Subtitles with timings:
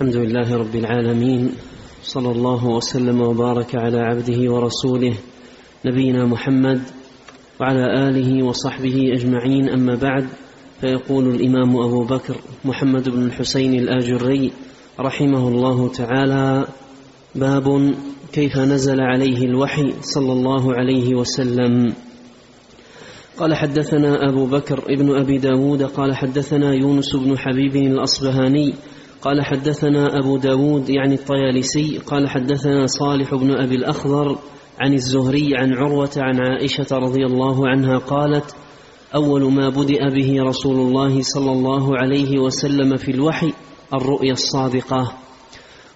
[0.00, 1.52] الحمد لله رب العالمين
[2.02, 5.14] صلى الله وسلم وبارك على عبده ورسوله
[5.86, 6.80] نبينا محمد
[7.60, 10.26] وعلى آله وصحبه أجمعين أما بعد
[10.80, 14.52] فيقول الإمام أبو بكر محمد بن الحسين الآجري
[15.00, 16.66] رحمه الله تعالى
[17.34, 17.94] باب
[18.32, 21.92] كيف نزل عليه الوحي صلى الله عليه وسلم.
[23.38, 28.74] قال حدثنا أبو بكر ابن أبي داود قال حدثنا يونس بن حبيب الأصبهاني
[29.22, 34.38] قال حدثنا أبو داود يعني الطيالسي قال حدثنا صالح بن أبي الأخضر
[34.80, 38.54] عن الزهري عن عروة عن عائشة رضي الله عنها قالت
[39.14, 43.52] أول ما بدأ به رسول الله صلى الله عليه وسلم في الوحي
[43.94, 45.12] الرؤيا الصادقة.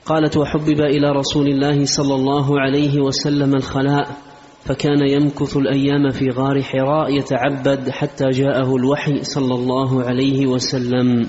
[0.07, 4.17] قالت وحبب إلى رسول الله صلى الله عليه وسلم الخلاء
[4.65, 11.29] فكان يمكث الأيام في غار حراء يتعبد حتى جاءه الوحي صلى الله عليه وسلم.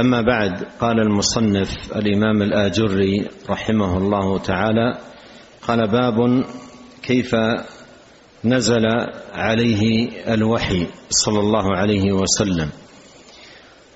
[0.00, 4.98] أما بعد قال المصنف الإمام الآجري رحمه الله تعالى
[5.62, 6.44] قال باب
[7.02, 7.36] كيف
[8.44, 8.86] نزل
[9.34, 12.68] عليه الوحي صلى الله عليه وسلم.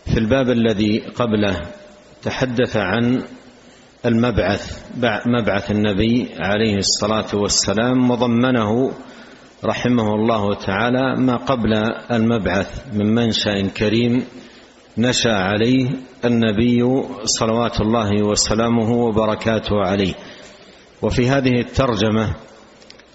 [0.06, 1.60] في الباب الذي قبله
[2.22, 3.22] تحدث عن
[4.06, 4.82] المبعث
[5.26, 8.92] مبعث النبي عليه الصلاة والسلام وضمنه
[9.64, 11.72] رحمه الله تعالى ما قبل
[12.12, 14.24] المبعث من منشأ كريم
[14.98, 15.88] نشأ عليه
[16.24, 16.82] النبي
[17.24, 20.14] صلوات الله وسلامه وبركاته عليه.
[21.02, 22.34] وفي هذه الترجمة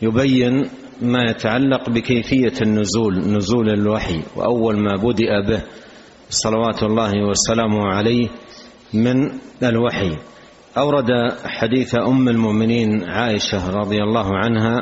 [0.01, 0.69] يبين
[1.01, 5.61] ما يتعلق بكيفية النزول نزول الوحي وأول ما بدأ به
[6.29, 8.29] صلوات الله وسلامه عليه
[8.93, 9.31] من
[9.63, 10.17] الوحي.
[10.77, 11.09] أورد
[11.45, 14.81] حديث أم المؤمنين عائشة رضي الله عنها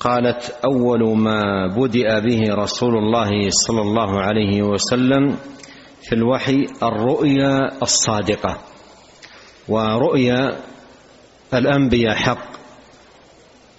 [0.00, 5.36] قالت أول ما بدأ به رسول الله صلى الله عليه وسلم
[6.08, 8.58] في الوحي الرؤيا الصادقة
[9.68, 10.58] ورؤيا
[11.54, 12.48] الأنبياء حق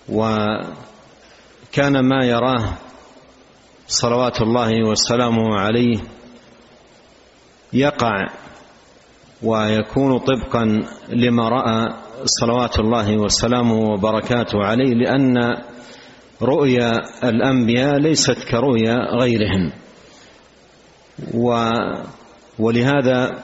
[0.10, 2.74] وكان ما يراه
[3.88, 6.00] صلوات الله وسلامه عليه
[7.74, 8.28] يقع
[9.44, 11.94] ويكون طبقا لما رأى
[12.26, 15.58] صلوات الله وسلامه وبركاته عليه لأن
[16.42, 16.92] رؤيا
[17.24, 19.72] الأنبياء ليست كرؤيا غيرهم.
[21.34, 21.72] و
[22.60, 23.44] ولهذا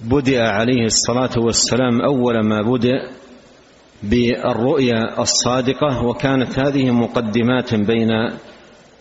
[0.00, 3.10] بدأ عليه الصلاة والسلام أول ما بدأ
[4.02, 8.10] بالرؤيا الصادقة وكانت هذه مقدمات بين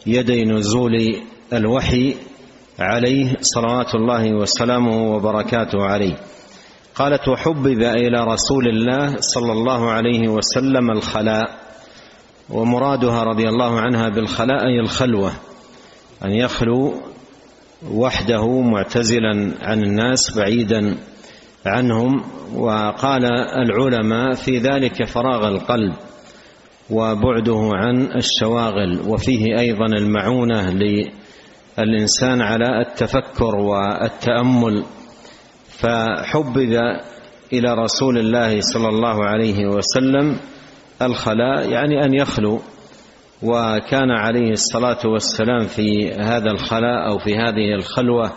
[0.06, 1.22] يدي نزول
[1.54, 2.16] الوحي
[2.80, 6.18] عليه صلوات الله وسلامه وبركاته عليه.
[6.96, 11.60] قالت وحبب إلى رسول الله صلى الله عليه وسلم الخلاء
[12.50, 15.32] ومرادها رضي الله عنها بالخلاء أي الخلوة
[16.26, 16.94] أن يخلو
[17.92, 20.98] وحده معتزلا عن الناس بعيدا
[21.66, 22.24] عنهم
[22.56, 23.26] وقال
[23.66, 25.94] العلماء في ذلك فراغ القلب
[26.90, 30.70] وبعده عن الشواغل وفيه أيضا المعونة
[31.78, 34.84] للإنسان على التفكر والتأمل.
[35.70, 36.78] فحبذ
[37.54, 40.38] إلى رسول الله صلى الله عليه وسلم
[41.02, 42.62] الخلاء يعني أن يخلو.
[43.44, 48.32] وكان عليه الصلاة والسلام في هذا الخلاء أو في هذه الخلوة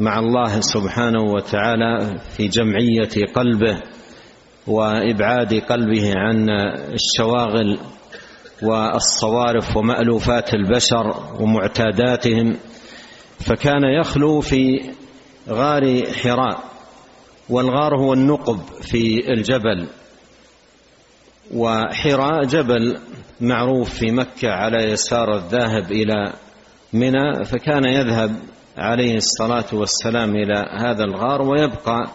[0.00, 3.80] مع الله سبحانه وتعالى في جمعية قلبه
[4.66, 6.50] وإبعاد قلبه عن
[6.92, 7.78] الشواغل
[8.62, 12.56] والصوارف ومألوفات البشر ومعتاداتهم
[13.38, 14.90] فكان يخلو في
[15.48, 16.58] غار حراء
[17.50, 19.86] والغار هو النقب في الجبل.
[21.54, 22.98] وحراء جبل
[23.40, 26.32] معروف في مكة على يسار الذاهب إلى
[26.92, 28.36] منى فكان يذهب
[28.78, 32.10] عليه الصلاة والسلام إلى هذا الغار ويبقى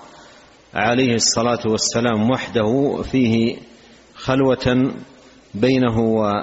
[0.74, 3.58] عليه الصلاة والسلام وحده فيه
[4.16, 4.92] خلوة
[5.54, 6.00] بينه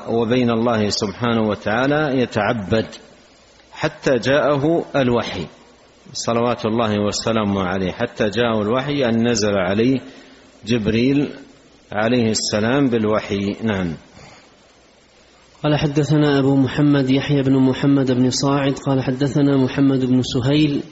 [0.09, 2.87] وبين الله سبحانه وتعالى يتعبد
[3.73, 5.47] حتى جاءه الوحي.
[6.13, 7.93] صلوات الله وسلامه عليه.
[7.93, 10.01] حتى جاءه الوحي أن نزل عليه
[10.67, 11.29] جبريل
[11.93, 13.57] عليه السلام بالوحي.
[13.63, 13.95] نعم.
[15.63, 20.83] قال حدثنا أبو محمد يحيى بن محمد بن صاعد قال حدثنا محمد بن سهيل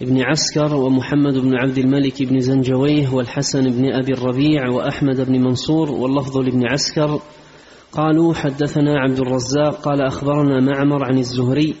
[0.00, 5.90] بن عسكر ومحمد بن عبد الملك بن زنجويه والحسن بن أبي الربيع وأحمد بن منصور
[5.90, 7.20] واللفظ لابن عسكر.
[7.92, 11.74] قالوا حدثنا عبد الرزاق قال أخبرنا معمر عن الزهري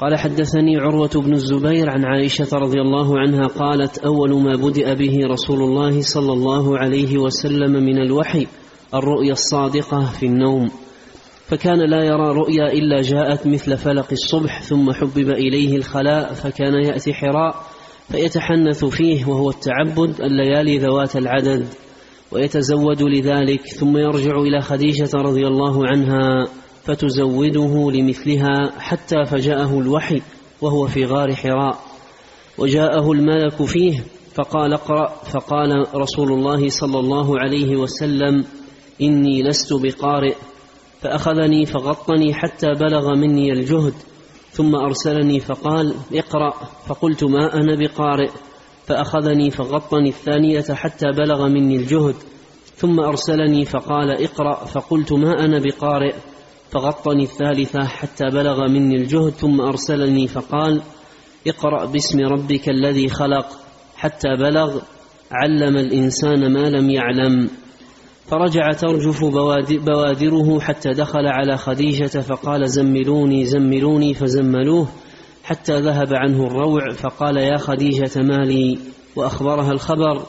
[0.00, 5.18] قال حدثني عروة بن الزبير عن عائشة رضي الله عنها قالت أول ما بدأ به
[5.26, 8.46] رسول الله صلى الله عليه وسلم من الوحي
[8.94, 10.70] الرؤيا الصادقة في النوم.
[11.46, 17.12] فكان لا يرى رؤيا إلا جاءت مثل فلق الصبح ثم حبب إليه الخلاء فكان يأتي
[17.12, 17.54] حراء
[18.12, 21.66] فيتحنث فيه وهو التعبد الليالي ذوات العدد
[22.32, 26.46] ويتزود لذلك ثم يرجع إلى خديجة رضي الله عنها.
[26.84, 30.22] فتزوده لمثلها حتى فجاءه الوحي
[30.60, 31.78] وهو في غار حراء.
[32.58, 34.04] وجاءه الملك فيه
[34.34, 35.08] فقال اقرأ.
[35.08, 38.44] فقال رسول الله صلى الله عليه وسلم
[39.02, 40.34] إني لست بقارئ.
[41.00, 43.94] فأخذني فغطني حتى بلغ مني الجهد.
[44.50, 46.50] ثم أرسلني فقال اقرأ.
[46.86, 48.30] فقلت ما أنا بقارئ.
[48.86, 52.14] فأخذني فغطني الثانية حتى بلغ مني الجهد.
[52.76, 54.64] ثم أرسلني فقال اقرأ.
[54.64, 56.14] فقلت ما أنا بقارئ.
[56.70, 60.82] فغطني الثالثة حتى بلغ مني الجهد ثم أرسلني فقال
[61.46, 63.46] اقرأ باسم ربك الذي خلق
[63.96, 64.80] حتى بلغ
[65.32, 67.50] علم الإنسان ما لم يعلم
[68.26, 69.24] فرجع ترجف
[69.70, 74.88] بوادره حتى دخل على خديجة فقال زملوني زملوني فزملوه
[75.44, 78.78] حتى ذهب عنه الروع فقال يا خديجة مالي
[79.16, 80.26] وأخبرها الخبر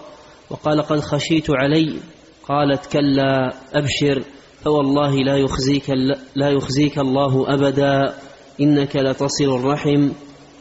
[0.49, 1.99] وقال قد خشيت علي؟
[2.47, 4.23] قالت كلا أبشر
[4.63, 5.89] فوالله لا يخزيك
[6.35, 8.15] لا يخزيك الله أبدا.
[8.61, 10.11] إنك لتصل الرحم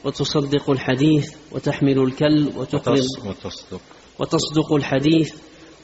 [0.04, 3.80] وتصدق الحديث وتحمل الكل وتقرض وتصدق.
[4.18, 5.34] وتصدق الحديث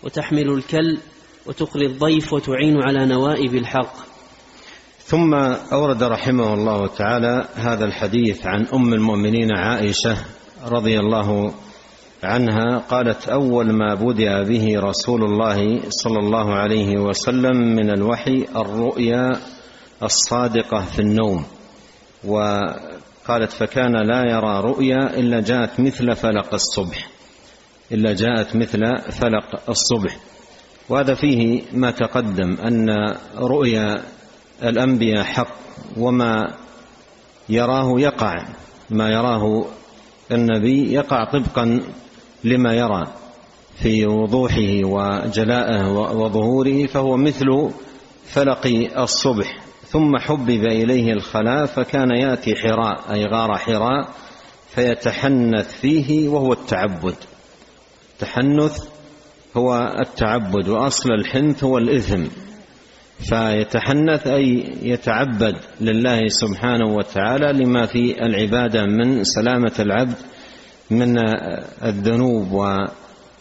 [0.03, 0.99] وتحمل الكل
[1.47, 3.95] وتقري الضيف وتعين على نوائب الحق.
[5.05, 5.35] ثم
[5.73, 10.17] أورد رحمه الله تعالى هذا الحديث عن أم المؤمنين عائشة
[10.67, 11.55] رضي الله
[12.27, 19.33] عنها قالت أول ما بدأ به رسول الله صلى الله عليه وسلم من الوحي الرؤيا
[20.03, 21.45] الصادقة في النوم.
[22.25, 27.09] وقالت فكان لا يرى رؤيا إلا جاءت مثل فلق الصبح.
[27.93, 28.81] إلا جاءت مثل
[29.13, 30.17] فلق الصبح.
[30.89, 32.87] وهذا فيه ما تقدم أن
[33.39, 34.03] رؤيا
[34.63, 35.57] الأنبياء حق
[35.97, 36.55] وما
[37.49, 38.35] يراه يقع.
[38.91, 39.65] ما يراه
[40.33, 41.81] النبي يقع طبقا
[42.47, 43.07] لما يرى
[43.83, 47.71] في وضوحه وجلائه وظهوره فهو مثل
[48.27, 49.59] فلق الصبح.
[49.89, 54.09] ثم حبب إليه الخلاء فكان يأتي حراء أي غار حراء
[54.75, 57.15] فيتحنث فيه وهو التعبد.
[58.19, 58.79] تحنث
[59.57, 62.25] هو التعبد وأصل الحنث هو الإثم.
[63.19, 70.17] فيتحنث أي يتعبد لله سبحانه وتعالى لما في العبادة من سلامة العبد
[70.91, 71.19] من
[71.85, 72.53] الذنوب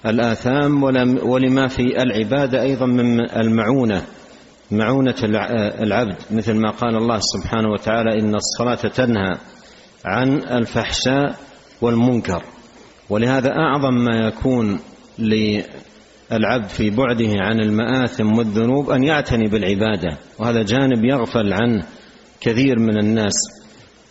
[0.05, 0.83] والآثام
[1.23, 4.01] ولما في العباده أيضا من المعونة
[4.71, 5.15] معونة
[5.81, 6.15] العبد.
[6.31, 9.37] مثل ما قال الله سبحانه وتعالى إن الصلاة تنهى
[10.05, 11.35] عن الفحشاء
[11.81, 12.43] والمنكر.
[13.09, 14.79] ولهذا أعظم ما يكون
[16.31, 21.83] العبد في بعده عن المآثم والذنوب أن يعتني بالعبادة وهذا جانب يغفل عنه
[22.41, 23.33] كثير من الناس.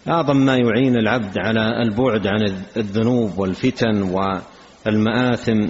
[0.08, 2.42] أعظم ما يعين العبد على البعد عن
[2.76, 5.68] الذنوب والفتن والمآثم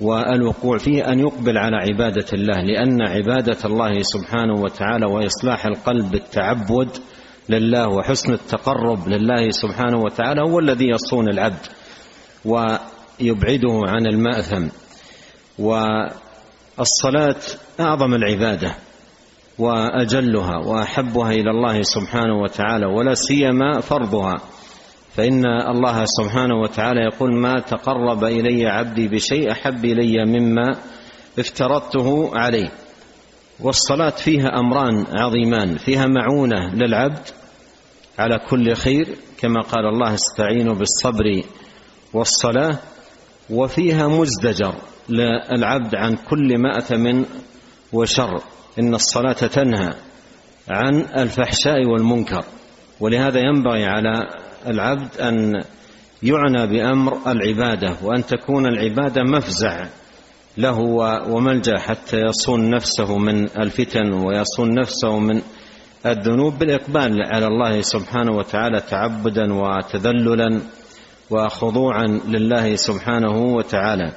[0.00, 6.88] والوقوع فيه أن يقبل على عبادة الله لأن عبادة الله سبحانه وتعالى وإصلاح القلب بالتعبد
[7.48, 11.66] لله وحسن التقرب لله سبحانه وتعالى هو الذي يصون العبد
[12.44, 14.68] ويبعده عن المأثم.
[15.58, 17.40] والصلاة
[17.80, 18.74] أعظم العبادة.
[19.58, 24.36] وأجلها وأحبها إلى الله سبحانه وتعالى ولا سيما فرضها.
[25.16, 30.76] فإن الله سبحانه وتعالى يقول ما تقرب إلي عبدي بشيء أحب إلي مما
[31.38, 32.72] افترضته عليه.
[33.60, 37.22] والصلاة فيها أمران عظيمان فيها معونة للعبد
[38.18, 41.42] على كل خير كما قال الله استعينوا بالصبر
[42.12, 42.76] والصلاة.
[43.50, 44.74] وفيها مزدجر
[45.08, 47.22] للعبد عن كل مأثم
[47.92, 48.42] وشر.
[48.78, 49.94] إن الصلاة تنهى
[50.68, 52.44] عن الفحشاء والمنكر
[53.00, 54.12] ولهذا ينبغي على
[54.66, 55.62] العبد أن
[56.22, 59.86] يعنى بأمر العبادة وأن تكون العبادة مفزع
[60.56, 60.78] له
[61.28, 65.42] وملجأ حتى يصون نفسه من الفتن ويصون نفسه من
[66.06, 70.60] الذنوب بالإقبال على الله سبحانه وتعالى تعبدا وتذللا
[71.30, 74.12] وخضوعا لله سبحانه وتعالى.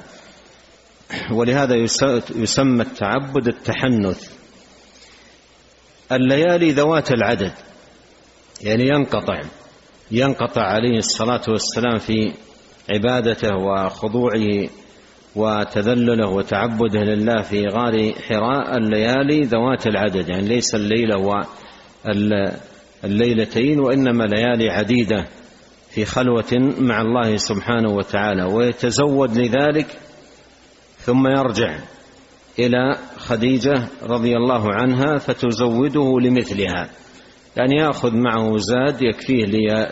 [1.32, 1.74] ولهذا
[2.36, 4.41] يسمى التعبد التحنث.
[6.16, 7.52] الليالي ذوات العدد
[8.62, 9.40] يعني ينقطع
[10.10, 12.32] ينقطع عليه الصلاة والسلام في
[12.90, 14.68] عبادته وخضوعه
[15.36, 21.44] وتذلله وتعبده لله في غار حراء الليالي ذوات العدد يعني ليس الليلة
[23.04, 25.26] والليلتين وإنما ليالي عديدة
[25.90, 29.86] في خلوة مع الله سبحانه وتعالى ويتزود لذلك
[30.98, 31.78] ثم يرجع.
[32.58, 36.88] إلى خديجة رضي الله عنها فتزوده لمثلها.
[37.56, 39.44] يعني يأخذ معه زاد يكفيه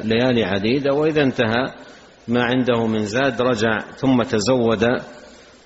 [0.04, 1.66] ليالي عديدة وإذا انتهى
[2.28, 4.86] ما عنده من زاد رجع ثم تزود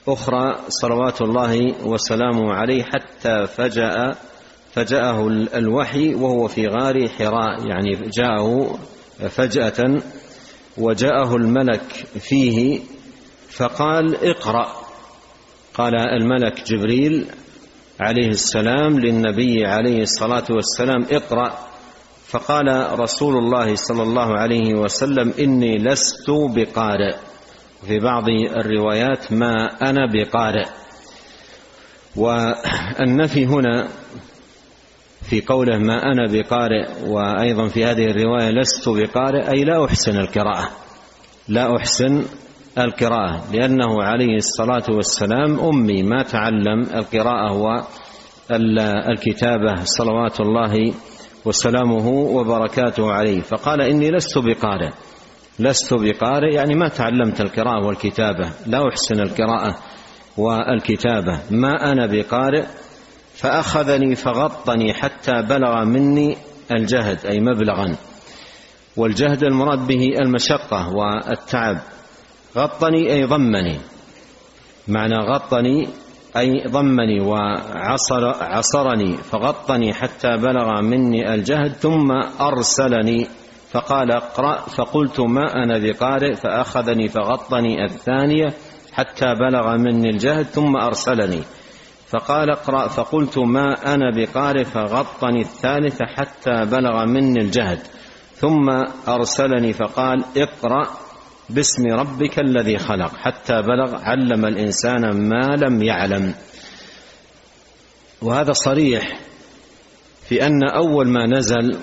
[0.09, 4.15] أخرى صلوات الله وسلامه عليه حتى فجأ
[4.73, 7.67] فجاءه الوحي وهو في غار حراء.
[7.67, 8.79] يعني جاءه
[9.29, 10.03] فجأة
[10.79, 12.81] وجاءه الملك فيه
[13.51, 14.84] فقال اقرأ.
[15.75, 17.27] قال الملك جبريل
[18.01, 21.59] عليه السلام للنبي عليه الصلاة والسلام اقرأ.
[22.27, 27.17] فقال رسول الله صلى الله عليه وسلم إني لست بقارئ.
[27.87, 28.25] في بعض
[28.57, 30.67] الروايات ما أنا بقارئ.
[32.17, 33.89] والنفي هنا
[35.23, 40.71] في قوله ما أنا بقارئ وأيضا في هذه الرواية لست بقارئ أي لا أحسن القراءة.
[41.49, 42.25] لا أحسن
[42.79, 47.53] القراءة لأنه عليه الصلاة والسلام أمي ما تعلم القراءة
[48.51, 50.95] والكتابة صلوات الله
[51.45, 53.41] وسلامه وبركاته عليه.
[53.41, 54.91] فقال إني لست بقارئ.
[55.59, 58.51] لست بقارئ يعني ما تعلمت القراءة والكتابة.
[58.67, 59.77] لا أحسن القراءة
[60.37, 61.41] والكتابة.
[61.51, 62.65] ما أنا بقارئ
[63.35, 66.37] فأخذني فغطني حتى بلغ مني
[66.73, 67.97] الجهد أي مبلغا.
[68.97, 71.79] والجهد المراد به المشقة والتعب.
[72.57, 73.79] غطني أي ضمني.
[74.89, 75.89] معنى غطني
[76.37, 83.27] أي ضمني وعصر عصرني فغطني حتى بلغ مني الجهد ثم أرسلني.
[83.71, 88.53] فقال اقرأ فقلت ما أنا بقارئ فأخذني فغطني الثانية
[88.93, 91.43] حتى بلغ مني الجهد ثم أرسلني.
[92.09, 97.79] فقال اقرأ فقلت ما أنا بقارئ فغطني الثالثة حتى بلغ مني الجهد
[98.35, 98.71] ثم
[99.09, 99.73] أرسلني.
[99.73, 101.04] فقال اقرأ
[101.51, 103.17] باسم ربك الذي خلق.
[103.17, 106.35] حتى بلغ علم الإنسان ما لم يعلم.
[108.23, 109.21] وهذا صريح
[110.29, 111.79] في أن أول ما نزل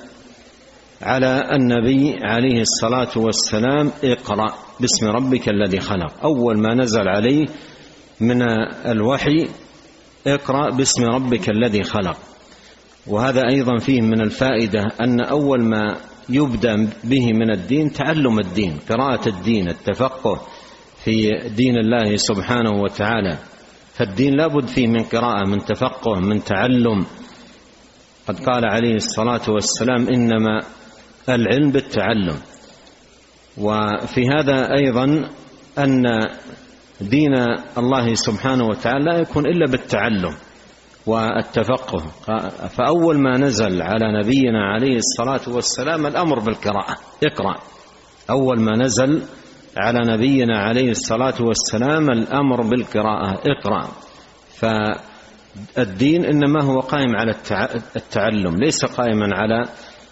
[1.02, 6.24] على النبي عليه الصلاة والسلام اقرأ باسم ربك الذي خلق.
[6.24, 7.46] أول ما نزل عليه
[8.20, 8.42] من
[8.86, 9.48] الوحي
[10.28, 12.18] اقرأ باسم ربك الذي خلق.
[13.08, 15.98] وهذا أيضا فيه من الفائدة أن أول ما
[16.30, 20.42] يبدأ به من الدين تعلم الدين قراءة الدين التفقه
[21.04, 23.38] في دين الله سبحانه وتعالى.
[23.94, 27.06] فالدين لابد فيه من قراءة من تفقه من تعلم.
[28.28, 30.60] قد قال عليه الصلاة والسلام إنما
[31.30, 32.38] العلم بالتعلم.
[33.58, 35.30] وفي هذا أيضا
[35.78, 36.04] أن
[37.02, 37.34] دين
[37.78, 40.36] الله سبحانه وتعالى لا يكون إلا بالتعلم.
[41.08, 42.00] والتفقه.
[42.68, 47.56] فأول ما نزل على نبينا عليه الصلاة والسلام الأمر بالقراءة اقرأ.
[48.30, 49.22] أول ما نزل
[49.78, 53.88] على نبينا عليه الصلاة والسلام الأمر بالقراءة اقرأ.
[55.76, 57.36] فالدين إنما هو قائم على
[57.96, 59.66] التعلم ليس قائما على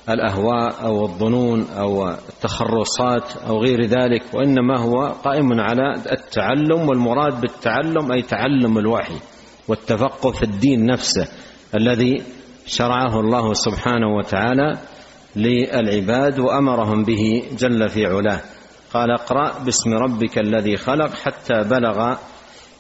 [0.10, 8.12] الأهواء أو الظنون أو التخرصات أو غير ذلك وإنما هو قائم على التعلم والمراد بالتعلم
[8.12, 9.18] أي تعلم الوحي.
[9.70, 11.28] والتفقه في الدين نفسه
[11.76, 12.24] الذي
[12.66, 14.78] شرعه الله سبحانه وتعالى
[15.36, 18.42] للعباد وأمرهم به جل في علاه.
[18.94, 22.16] قال اقرأ باسم ربك الذي خلق حتى بلغ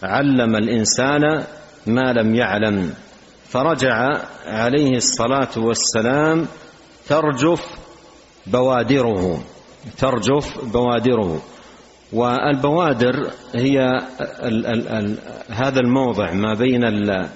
[0.03, 1.43] علم الإنسان
[1.87, 2.93] ما لم يعلم.
[3.49, 6.47] فرجع عليه الصلاة والسلام
[7.09, 7.61] ترجف
[8.47, 9.43] بوادره
[9.97, 11.41] ترجف بوادره.
[12.13, 13.79] والبوادر هي
[14.43, 15.17] ال ال ال
[15.49, 17.29] هذا الموضع ما بين ال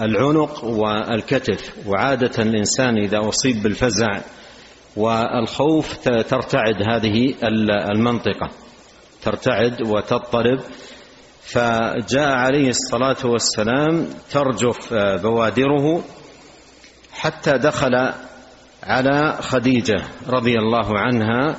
[0.00, 1.72] العنق والكتف.
[1.86, 4.20] وعادة الإنسان إذا أصيب بالفزع
[4.96, 7.34] والخوف ترتعد هذه
[7.94, 8.50] المنطقة.
[9.22, 10.60] ترتعد وتضطرب.
[11.42, 16.02] فجاء عليه الصلاة والسلام ترجف بوادره
[17.12, 18.12] حتى دخل
[18.82, 21.56] على خديجة رضي الله عنها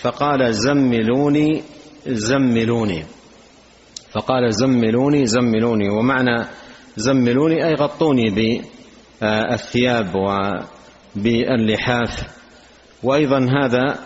[0.00, 1.62] فقال زملوني
[2.06, 3.04] زملوني.
[4.10, 5.88] فقال زملوني زملوني.
[5.88, 6.44] ومعنى
[6.96, 8.30] زملوني أي غطوني
[9.20, 10.14] بالثياب
[11.16, 12.22] وباللحاف.
[13.02, 13.98] وأيضا هذا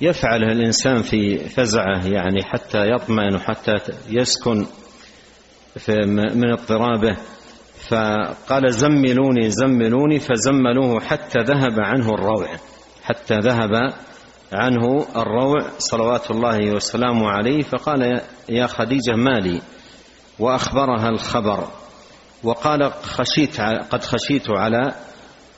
[0.00, 3.72] يفعله الإنسان في فزعة يعني حتى يطمئن وحتى
[4.10, 4.66] يسكن
[6.34, 7.16] من اضطرابه.
[7.88, 12.48] فقال زملوني زملوني فزملوه حتى ذهب عنه الروع
[13.02, 13.92] حتى ذهب
[14.52, 19.62] عنه الروع صلوات الله وسلامه عليه فقال يا خديجة مالي.
[20.38, 21.68] وأخبرها الخبر
[22.42, 24.94] وقال خشيت قد خشيت على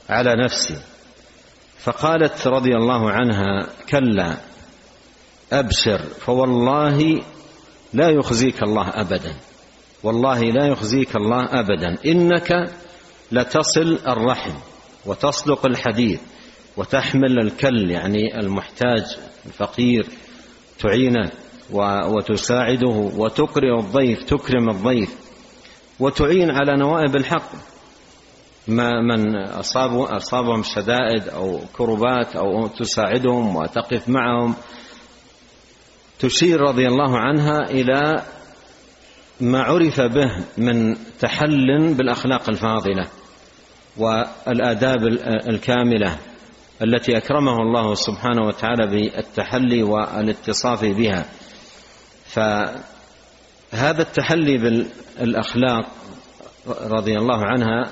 [0.09, 0.77] على نفسي.
[1.79, 4.37] فقالت رضي الله عنها كلا
[5.53, 7.21] أبشر فوالله
[7.93, 9.33] لا يخزيك الله ابدا
[10.03, 12.71] والله لا يخزيك الله ابدا إنك
[13.31, 14.53] لتصل الرحم
[15.05, 16.21] وتصدق الحديث.
[16.79, 20.05] وتحمل الكل يعني المحتاج الفقير
[20.79, 21.31] تعينه
[22.07, 25.15] وتساعده وتقرئ الضيف تكرم الضيف
[25.99, 27.51] وتعين على نوائب الحق.
[28.67, 34.55] ما من أصابوا أصابهم شدائد أو كربات أو تساعدهم وتقف معهم
[36.19, 38.23] تشير رضي الله عنها إلى
[39.41, 43.07] ما عرف به من تحل بالأخلاق الفاضلة
[43.97, 45.07] والآداب
[45.49, 46.17] الكاملة.
[46.83, 51.25] التي أكرمه الله سبحانه وتعالى بالتحلي والاتصاف بها.
[52.25, 55.85] فهذا التحلي بالأخلاق
[56.67, 57.91] رضي الله عنها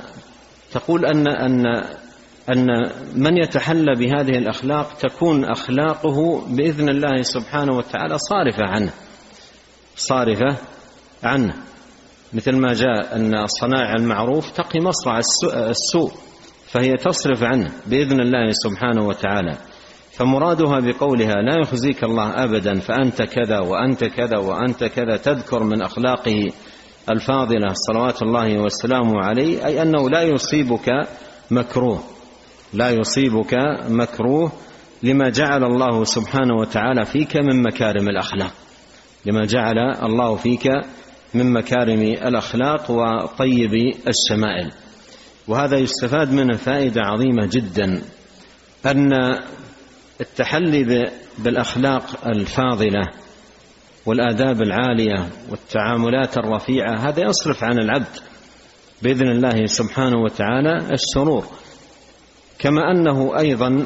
[0.71, 1.65] تقول أن أن
[2.55, 2.67] أن
[3.15, 8.93] من يتحلى بهذه الأخلاق تكون أخلاقه بإذن الله سبحانه وتعالى صارفة عنه
[9.95, 10.57] صارفة
[11.23, 11.53] عنه.
[12.33, 15.19] مثل ما جاء أن صنائع المعروف تقي مصرع
[15.53, 16.11] السوء.
[16.67, 19.57] فهي تصرف عنه بإذن الله سبحانه وتعالى.
[20.11, 26.47] فمرادها بقولها لا يخزيك الله ابدا فأنت كذا وأنت كذا وأنت كذا تذكر من أخلاقه
[27.11, 30.89] الفاضلة صلوات الله والسلام عليه أي أنه لا يصيبك
[31.51, 32.03] مكروه
[32.73, 33.53] لا يصيبك
[33.89, 34.51] مكروه
[35.03, 38.51] لما جعل الله سبحانه وتعالى فيك من مكارم الأخلاق
[39.25, 40.67] لما جعل الله فيك
[41.33, 43.73] من مكارم الأخلاق وطيب
[44.07, 44.71] الشمائل.
[45.47, 48.01] وهذا يستفاد منه فائدة عظيمة جدا
[48.85, 49.13] أن
[50.21, 53.11] التحلي بالأخلاق الفاضلة
[54.05, 58.17] والآداب العالية والتعاملات الرفيعة هذا يصرف عن العبد
[59.01, 61.45] بإذن الله سبحانه وتعالى الشرور
[62.59, 63.85] كما أنه أيضا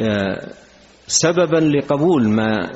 [0.00, 0.48] آه،
[1.06, 2.70] سببا لقبول ما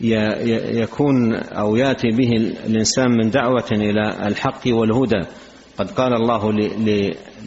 [0.00, 2.28] يكون أو يأتي به
[2.66, 5.20] الإنسان من دعوة إلى الحق والهدى.
[5.78, 6.52] قد قال الله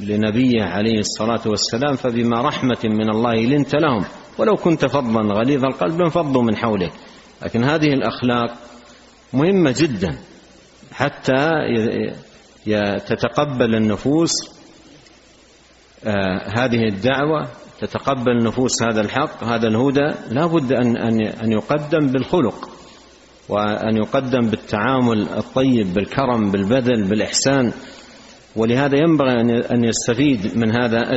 [0.02, 4.06] لنبيه عليه الصلاة والسلام فبما رحمة من الله لنت لهم
[4.38, 6.92] ولو كنت فظا غليظ القلب لانفضوا من حولك.
[7.42, 8.58] لكن هذه الأخلاق
[9.34, 10.18] مهمة جدا
[10.92, 11.40] حتى
[13.08, 14.32] تتقبل النفوس
[16.06, 17.48] آه، هذه الدعوة
[17.82, 20.14] تتقبل النفوس هذا الحق هذا الهدى.
[20.30, 20.98] لا بد ان
[21.44, 22.70] أن يقدم بالخلق
[23.50, 27.74] وأن يقدم بالتعامل الطيب بالكرم بالبذل بالإحسان.
[28.58, 29.42] ولهذا ينبغي
[29.72, 31.16] أن يستفيد من هذا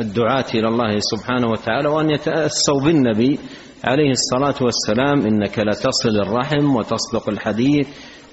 [0.00, 3.38] الدعاة إلى الله سبحانه وتعالى وأن يتأسوا بالنبي
[3.84, 5.26] عليه الصلاة والسلام.
[5.26, 7.88] إنك لتصل الرحم وتصدق الحديث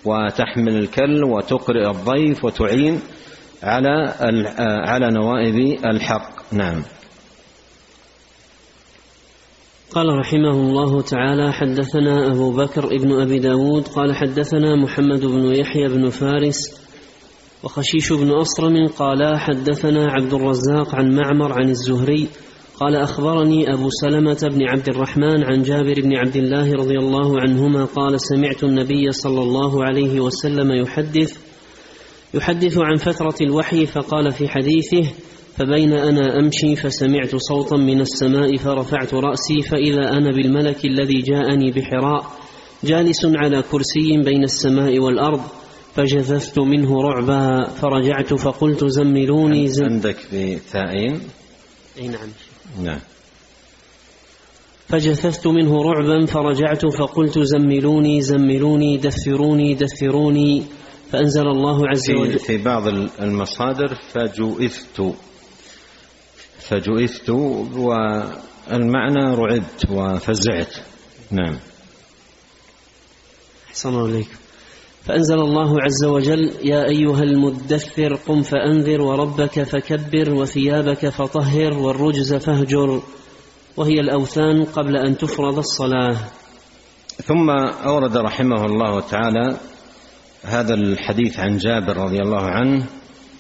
[0.05, 2.99] وتحمل الكل وتقرئ الضيف وتعين
[3.63, 4.13] على
[4.87, 6.53] على نوائب الحق.
[6.53, 6.83] نعم.
[9.91, 15.87] قال رحمه الله تعالى حدثنا أبو بكر ابن أبي داود قال حدثنا محمد بن يحيى
[15.87, 16.80] بن فارس
[17.63, 22.28] وخشيش بن أصرم قالا حدثنا عبد الرزاق عن معمر عن الزهري
[22.80, 27.86] قال أخبرني أبو سلمة بن عبد الرحمن عن جابر بن عبد الله رضي الله عنهما
[27.86, 31.38] قال سمعت النبي صلى الله عليه وسلم يحدث
[32.34, 35.12] يحدث عن فترة الوحي فقال في حديثه
[35.58, 42.26] فبين أنا أمشي فسمعت صوتا من السماء فرفعت رأسي فإذا أنا بالملك الذي جاءني بحراء
[42.84, 45.41] جالس على كرسي بين السماء والأرض
[45.95, 51.21] فجثثت منه رعبا فرجعت فقلت زملوني زم عندك بثائين؟
[51.97, 52.30] إي نعم.
[52.84, 52.99] نعم.
[54.88, 60.63] فجثثت منه رعبا فرجعت فقلت زملوني زملوني دثروني دثروني.
[61.12, 62.88] فأنزل الله عز وجل في بعض
[63.19, 65.13] المصادر فجئثت
[66.60, 67.30] فجئثت
[67.75, 70.75] والمعنى رعبت وفزعت.
[71.32, 71.60] نعم.
[73.69, 74.40] أحسن الله إليكم
[75.05, 83.01] فأنزل الله عز وجل يا أيها المدثر قم فأنذر وربك فكبر وثيابك فطهر والرجز فاهجر
[83.77, 86.17] وهي الأوثان قبل أن تفرض الصلاة.
[87.23, 87.49] ثم
[87.85, 89.57] أورد رحمه الله تعالى
[90.43, 92.85] هذا الحديث عن جابر رضي الله عنه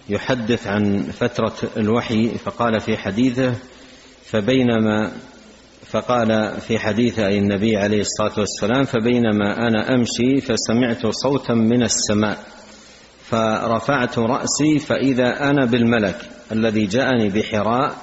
[0.09, 3.53] يحدث عن فترة الوحي فقال في حديثه
[4.25, 5.11] فبينما
[5.91, 12.37] فقال في حديث أي النبي عليه الصلاة والسلام فبينما أنا أمشي فسمعت صوتا من السماء
[13.23, 17.95] فرفعت رأسي فإذا أنا بالملك الذي جاءني بحراء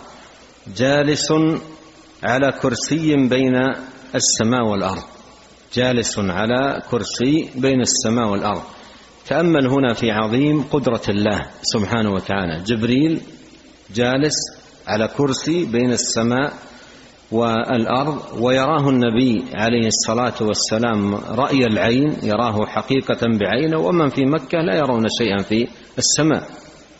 [0.77, 1.33] جالس
[2.23, 3.57] على كرسي بين
[4.15, 5.03] السماء والأرض
[5.75, 8.63] جالس على كرسي بين السماء والأرض.
[9.27, 12.63] تأمل هنا في عظيم قدرة الله سبحانه وتعالى.
[12.65, 13.21] جبريل
[13.95, 14.35] جالس
[14.87, 16.53] على كرسي بين السماء
[17.33, 24.77] والأرض ويراه النبي عليه الصلاة والسلام رأي العين يراه حقيقة بعينه ومن في مكة لا
[24.77, 26.43] يرون شيئا في السماء.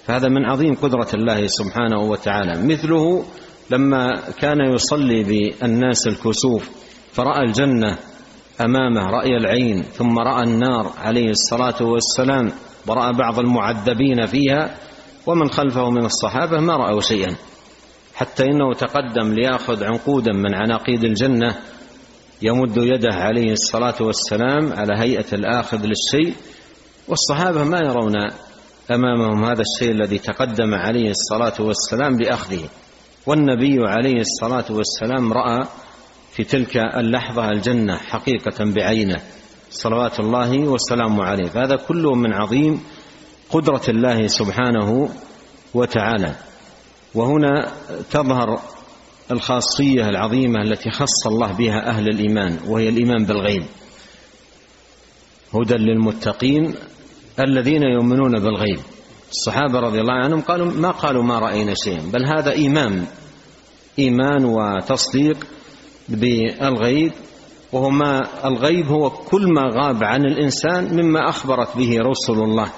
[0.07, 2.67] فهذا من عظيم قدرة الله سبحانه وتعالى.
[2.67, 3.25] مثله
[3.71, 6.71] لما كان يصلي بالناس الكسوف
[7.13, 7.97] فرأى الجنة
[8.61, 12.53] أمامه رأي العين ثم رأى النار عليه الصلاة والسلام
[12.87, 14.75] ورأى بعض المعذبين فيها
[15.27, 17.37] ومن خلفه من الصحابة ما رأوا شيئا.
[18.19, 21.57] حتى إنه تقدم ليأخذ عنقودا من عناقيد الجنة
[22.43, 26.35] يمد يده عليه الصلاة والسلام على هيئة الآخذ للشيء.
[27.09, 28.15] والصحابة ما يرون
[28.91, 32.69] أمامهم هذا الشيء الذي تقدم عليه الصلاة والسلام بأخذه.
[33.27, 35.67] والنبي عليه الصلاة والسلام رأى
[36.33, 39.21] في تلك اللحظة الجنة حقيقة بعينه.
[39.71, 41.49] صلوات الله وسلامه عليه.
[41.49, 42.81] فهذا كله من عظيم
[43.51, 45.11] قدرة الله سبحانه
[45.75, 46.35] وتعالى.
[47.15, 47.73] وهنا
[48.11, 48.61] تظهر
[49.31, 53.63] الخاصية العظيمة التي خص الله بها أهل الإيمان وهي الإيمان بالغيب.
[55.55, 56.75] هدى للمتقين
[57.41, 58.81] الذين يؤمنون بالغيب.
[59.31, 63.05] الصحابة رضي الله عنهم قالوا ما قالوا ما رأينا شيئا بل هذا إيمان
[63.99, 65.47] إيمان وتصديق
[66.09, 67.13] بالغيب
[67.73, 72.73] وهو ما الغيب هو كل ما غاب عن الإنسان مما أخبرت به رسل الله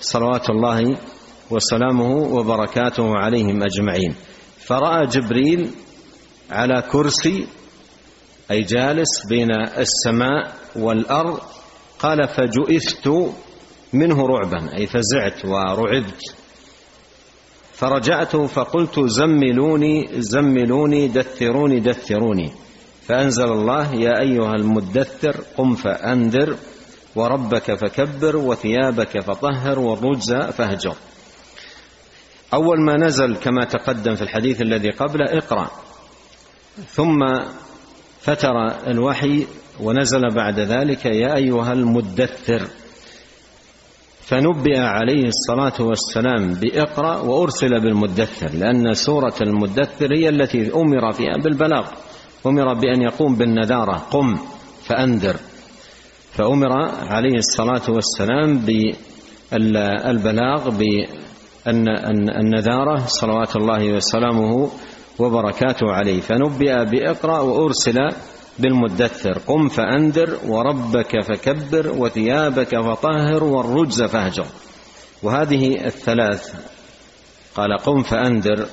[0.00, 0.96] صلوات الله
[1.50, 4.14] وسلامه وبركاته عليهم أجمعين.
[4.58, 5.70] فرأى جبريل
[6.50, 7.46] على كرسي
[8.50, 11.40] أي جالس بين السماء والأرض
[11.98, 13.08] قال فجئثت
[13.92, 14.76] منه رعبا.
[14.76, 16.22] أي فزعت ورعبت.
[17.72, 22.52] فرجعت فقلت زملوني زملوني دثروني دثروني.
[23.06, 26.56] فأنزل الله يا أيها المدثر قم فأنذر
[27.16, 30.96] وربك فكبر وثيابك فطهر والرجز فاهجر.
[32.54, 35.70] أول ما نزل كما تقدم في الحديث الذي قبله اقرأ.
[36.86, 37.18] ثم
[38.20, 39.46] فتر الوحي
[39.80, 42.68] ونزل بعد ذلك يا أيها المدثر.
[44.20, 51.88] فنبئ عليه الصلاة والسلام بإقرأ وأرسل بالمدثر لأن سورة المدثر هي التي أمر فيها بالبلاغ.
[52.46, 54.38] أمر بأن يقوم بالنذارة قم
[54.84, 55.36] فأنذر.
[56.32, 56.72] فأمر
[57.08, 58.58] عليه الصلاة والسلام
[59.52, 60.70] بالبلاغ
[61.68, 64.70] النذارة صلوات الله وسلامه
[65.18, 66.20] وبركاته عليه.
[66.20, 67.98] فنبئ بإقرأ وأرسل
[68.58, 69.38] بالمدثر.
[69.38, 74.46] قم فأنذر وربك فكبر وثيابك فطهر والرجز فاهجر.
[75.22, 76.54] وهذه الثلاث
[77.54, 78.66] قال قم فأنذر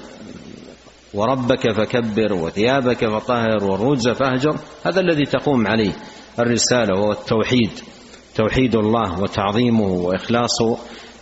[1.13, 4.55] وربك فكبر وثيابك فطهر والرجز فاهجر.
[4.85, 5.91] هذا الذي تقوم عليه
[6.39, 7.71] الرسالة وهو التوحيد.
[8.35, 10.61] توحيد الله وتعظيمه وإخلاص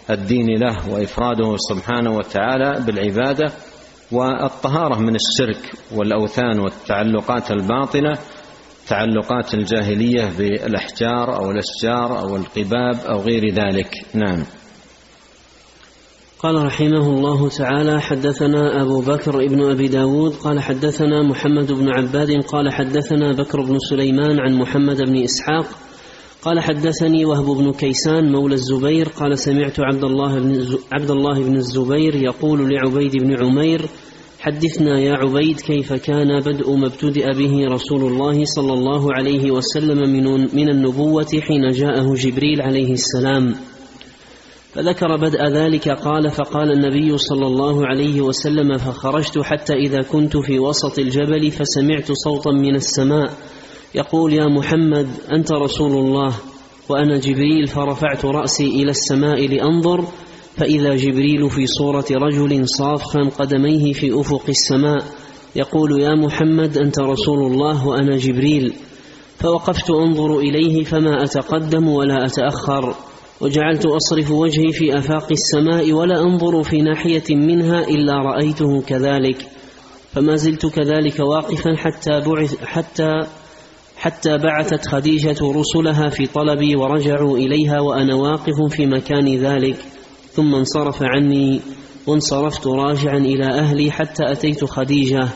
[0.10, 3.52] الدين له وإفراده سبحانه وتعالى بالعبادة
[4.12, 8.18] والطهارة من الشرك والأوثان والتعلقات الباطله
[8.88, 13.90] تعلقات الجاهلية بالأحجار أو الأشجار أو القباب أو غير ذلك.
[14.14, 14.44] نعم.
[16.40, 22.44] قال رحمه الله تعالى حدثنا أبو بكر ابن أبي داود قال حدثنا محمد بن عباد
[22.44, 25.66] قال حدثنا بكر بن سليمان عن محمد بن إسحاق
[26.46, 31.56] قال حدثني وهب بن كيسان مولى الزبير قال سمعت عبد الله بن عبد الله بن
[31.56, 33.82] الزبير يقول لعبيد بن عمير
[34.40, 39.98] حدثنا يا عبيد كيف كان بدء ما ابتدأ به رسول الله صلى الله عليه وسلم
[39.98, 43.56] من من النبوة حين جاءه جبريل عليه السلام.
[44.74, 50.60] فذكر بدء ذلك قال فقال النبي صلى الله عليه وسلم فخرجت حتى إذا كنت في
[50.60, 53.34] وسط الجبل فسمعت صوتا من السماء
[53.96, 56.34] يقول يا محمد أنت رسول الله
[56.90, 60.06] وأنا جبريل فرفعت رأسي إلى السماء لأنظر
[60.58, 65.04] فإذا جبريل في صورة رجل صافخا قدميه في أفق السماء
[65.56, 68.74] يقول يا محمد أنت رسول الله وأنا جبريل
[69.40, 72.96] فوقفت أنظر إليه فما أتقدم ولا أتأخر
[73.42, 79.38] وجعلت أصرف وجهي في أفاق السماء ولا أنظر في ناحية منها إلا رأيته كذلك
[80.14, 83.12] فما زلت كذلك واقفا حتى بعث حتى
[84.04, 89.76] حتى بعثت خديجة رسلها في طلبي ورجعوا إليها وأنا واقف في مكان ذلك.
[90.32, 91.62] ثم انصرف عني
[92.08, 95.28] وانصرفت راجعا إلى أهلي حتى أتيت خديجة.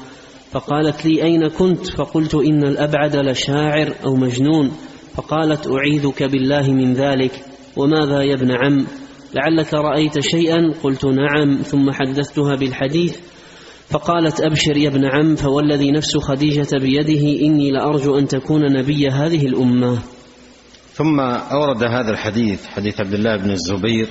[0.52, 4.72] فقالت لي أين كنت؟ فقلت إن الأبعد لشاعر أو مجنون.
[5.16, 7.32] فقالت أعيذك بالله من ذلك.
[7.78, 8.86] وماذا يا ابن عم؟
[9.34, 11.58] لعلك رأيت شيئا؟ قلت نعم.
[11.58, 13.18] ثم حدثتها بالحديث.
[13.90, 19.46] فقالت أبشر يا ابن عم فوالذي نفس خديجة بيده إني لأرجو أن تكون نبي هذه
[19.46, 20.00] الأمة.
[20.94, 24.08] ثم أورد هذا الحديث حديث عبد الله بن الزبير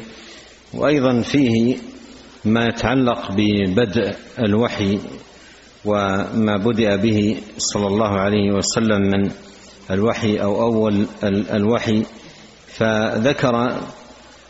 [0.74, 1.76] وأيضا فيه
[2.44, 4.98] ما يتعلق ببدء الوحي
[5.84, 9.30] وما بدأ به صلى الله عليه وسلم من
[9.90, 11.06] الوحي أو أول
[11.52, 12.02] الوحي.
[12.68, 13.54] فذكر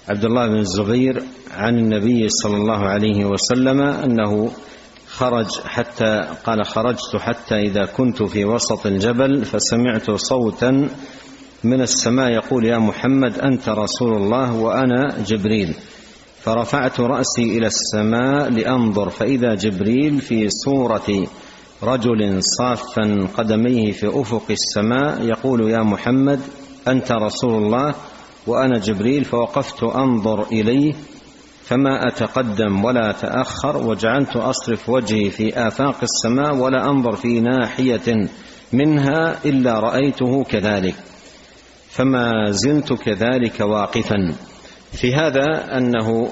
[0.08, 4.50] عبد الله بن الزبير عن النبي صلى الله عليه وسلم أنه
[5.16, 10.88] خرج حتى قال خرجت حتى إذا كنت في وسط الجبل فسمعت صوتا
[11.64, 15.74] من السماء يقول يا محمد أنت رسول الله وأنا جبريل.
[16.40, 21.26] فرفعت رأسي إلى السماء لأنظر فإذا جبريل في صورة
[21.82, 26.40] رجل صافا قدميه في أفق السماء يقول يا محمد
[26.88, 27.94] أنت رسول الله
[28.46, 30.94] وأنا جبريل فوقفت أنظر إليه
[31.66, 38.28] فما أتقدم ولا أتأخر وجعلت أصرف وجهي في آفاق السماء ولا أنظر في ناحية
[38.72, 40.94] منها إلا رأيته كذلك.
[41.90, 44.34] فما زلت كذلك واقفا.
[44.92, 46.28] في هذا أنه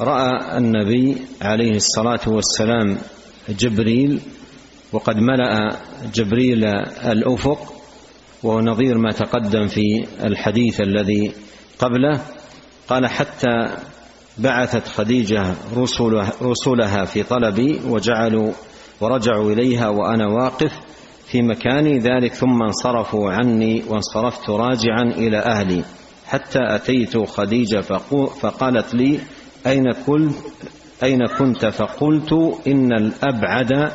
[0.00, 2.98] رأى النبي عليه الصلاة والسلام
[3.48, 4.20] جبريل
[4.92, 5.76] وقد ملأ
[6.14, 6.64] جبريل
[7.04, 7.72] الأفق
[8.42, 11.32] وهو نظير ما تقدم في الحديث الذي
[11.78, 12.20] قبله.
[12.88, 13.68] قال حتى
[14.38, 18.52] بعثت خديجة رسلها, رسلها في طلبي وجعلوا
[19.00, 20.72] ورجعوا إليها وأنا واقف
[21.26, 25.84] في مكاني ذلك ثم انصرفوا عني وانصرفت راجعا إلى أهلي.
[26.26, 27.80] حتى أتيت خديجة
[28.40, 29.20] فقالت لي
[29.66, 30.34] أين كنت
[31.02, 32.32] أين كنت؟ فقلت
[32.66, 33.92] إن الأبعد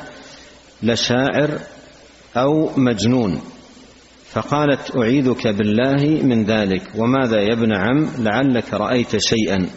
[0.84, 1.60] لشاعر
[2.38, 3.42] أو مجنون.
[4.32, 9.70] فقالت أعيذك بالله من ذلك وماذا يا ابن عم؟ لعلك رأيت شيئا.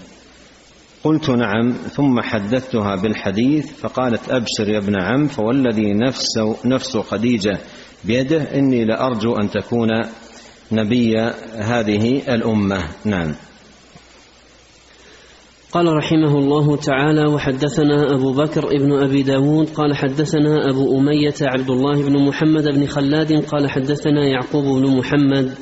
[1.07, 7.59] قلت نعم ثم حدثتها بالحديث فقالت أبشر يا ابن عم فوالذي نفس, نفس خديجة
[8.05, 9.88] بيده إني لأرجو أن تكون
[10.73, 11.19] نبي
[11.55, 12.85] هذه الأمة.
[13.05, 13.35] نعم.
[15.73, 21.71] قال رحمه الله تعالى وحدثنا أبو بكر ابن أبي داود قال حدثنا أبو أمية عبد
[21.71, 25.55] الله بن محمد بن خلاد قال حدثنا يعقوب بن محمد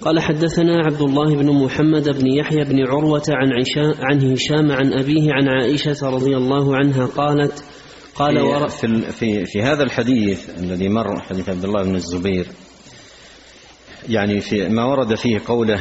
[0.00, 4.92] قال حدثنا عبد الله بن محمد بن يحيى بن عروة عن عشاء عن هشام عن
[4.92, 7.64] أبيه عن عائشة رضي الله عنها قالت
[8.14, 12.46] قال ورق في, في, في هذا الحديث الذي مر حديث عبد الله بن الزبير
[14.08, 15.80] يعني في ما ورد فيه قوله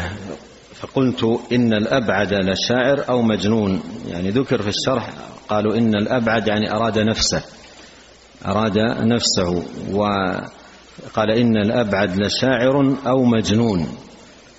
[0.74, 5.10] فقلت إن الأبعد لشاعر أو مجنون يعني ذكر في الشرح
[5.50, 7.44] قالوا إن الأبعد يعني أراد نفسه
[8.46, 13.88] أراد نفسه وقال إن الأبعد لشاعر أو مجنون.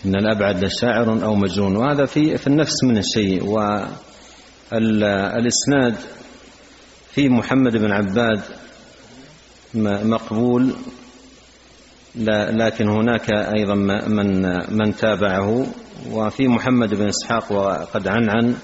[0.04, 1.76] إن الأبعد لشاعر أو مجنون.
[1.76, 3.44] وهذا في في النفس من الشيء.
[4.72, 5.94] والإسناد
[7.10, 8.40] في محمد بن عباد
[10.04, 10.74] مقبول.
[12.50, 13.74] لكن هناك أيضا
[14.08, 14.42] من
[14.76, 15.66] من تابعه.
[16.12, 18.54] وفي محمد بن إسحاق وقد عنعن.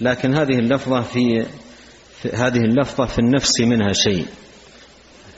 [0.00, 1.46] لكن هذه اللفظة في
[2.34, 4.26] هذه اللفظة في النفس منها شيء.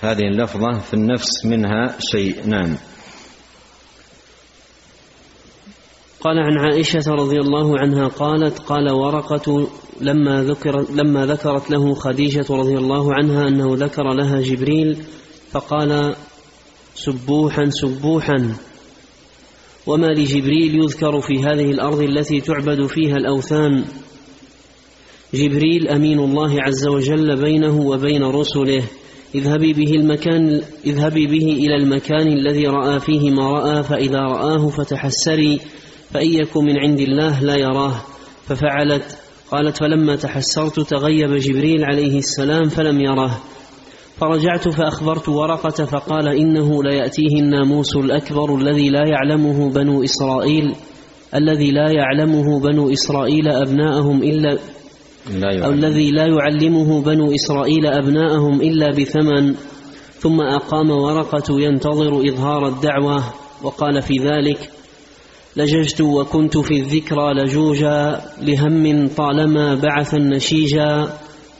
[0.02, 2.46] هذه اللفظة في النفس منها شيء.
[2.46, 2.76] نعم.
[6.26, 9.68] قال عن عائشة رضي الله عنها قالت قال ورقة
[10.00, 14.96] لما ذكر لما ذكرت له خديجة رضي الله عنها أنه ذكر لها جبريل
[15.50, 16.14] فقال
[16.94, 18.54] سبوحا سبوحا.
[19.86, 23.84] وما لجبريل يذكر في هذه الأرض التي تعبد فيها الأوثان؟
[25.34, 28.82] جبريل أمين الله عز وجل بينه وبين رسله.
[29.34, 35.60] اذهبي به المكان اذهبي به إلى المكان الذي رأى فيه ما رأى فإذا رآه فتحسري.
[36.10, 37.94] فإن يكن من عند الله لا يراه.
[38.46, 39.18] ففعلت
[39.50, 43.40] قالت فلما تحسرت تغيب جبريل عليه السلام فلم يره.
[44.16, 50.74] فرجعت فأخبرت ورقة فقال إنه ليأتيه الناموس الأكبر الذي لا يعلمه بنو إسرائيل
[51.34, 54.58] الذي لا يعلمه بنو إسرائيل أبناءهم إلا
[55.30, 59.54] لا أو الذي لا يعلمه بنو إسرائيل أبناءهم إلا بثمن.
[60.18, 63.24] ثم أقام ورقة ينتظر إظهار الدعوة
[63.62, 64.70] وقال في ذلك
[65.56, 71.08] لججت وكنت في الذكرى لجوجا لهم طالما بعث النشيجا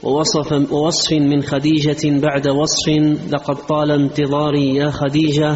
[0.03, 2.89] ووصف, ووصف من خديجة بعد وصف
[3.31, 5.55] لقد طال انتظاري يا خديجة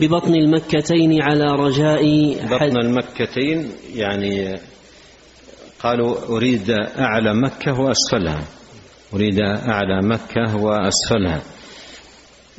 [0.00, 4.58] ببطن المكتين على رجاء بطن المكتين يعني
[5.80, 8.44] قالوا أريد أعلى مكة وأسفلها.
[9.14, 11.42] أريد أعلى مكة وأسفلها.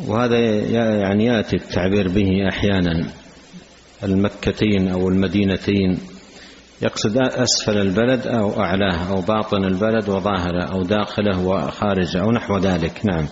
[0.07, 0.39] وهذا
[0.99, 3.09] يعني يأتي التعبير به أحيانا.
[4.05, 5.97] المكتين أو المدينتين.
[6.81, 13.05] يقصد أسفل البلد أو أعلاه أو باطن البلد وظاهره أو داخله وخارجه أو نحو ذلك.
[13.05, 13.25] نعم.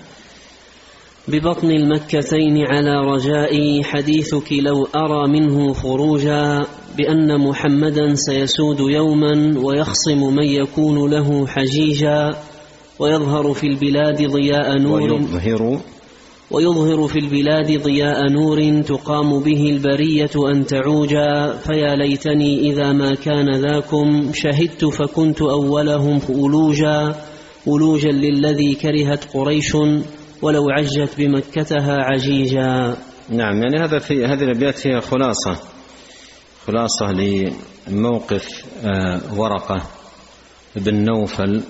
[1.27, 6.65] ببطن المكتين على رجائي حديثك لو أرى منه خروجا
[6.97, 12.31] بأن محمدا سيسود يوما ويخصم من يكون له حجيجا
[12.99, 15.01] ويظهر في البلاد ضياء نور.
[15.01, 15.79] ويظهر
[16.51, 23.55] ويظهر في البلاد ضياء نور تقام به البرية أن تعوجا فيا ليتني إذا ما كان
[23.55, 27.15] ذاكم شهدت فكنت أولهم ألوجا
[27.67, 29.75] ألوجا للذي كرهت قريش
[30.41, 32.95] ولو عجت بمكتها عجيجا.
[33.29, 35.59] نعم يعني هذا في هذه الأبيات هي خلاصة
[36.67, 37.11] خلاصة
[37.87, 39.81] لموقف آه، ورقة
[40.75, 41.63] بن نوفل